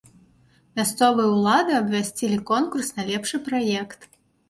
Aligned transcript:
Мясцовыя 0.79 1.27
ўлады 1.35 1.77
абвясцілі 1.81 2.43
конкурс 2.51 2.93
на 2.99 3.09
лепшы 3.15 3.45
праект. 3.53 4.15